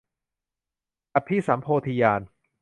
[1.15, 2.21] อภิสัมโพธิญาณ